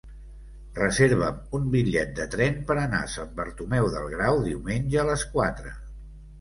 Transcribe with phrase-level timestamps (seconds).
[0.77, 5.31] Reserva'm un bitllet de tren per anar a Sant Bartomeu del Grau diumenge a les
[5.39, 5.79] quatre.